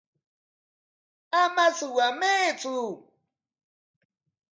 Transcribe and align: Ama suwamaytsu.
Ama 1.41 1.65
suwamaytsu. 1.77 2.75